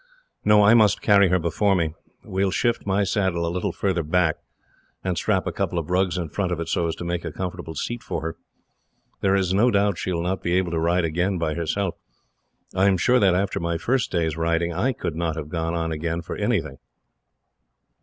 [0.43, 1.93] "No, I must carry her before me.
[2.25, 4.37] We will shift my saddle a little farther back,
[5.03, 7.31] and strap a couple of rugs in front of it, so as to make a
[7.31, 8.35] comfortable seat for her.
[9.19, 11.93] There is no doubt she will not be able to ride again, by herself.
[12.73, 15.91] I am sure that, after my first day's riding, I could not have gone on
[15.91, 16.77] again for anything.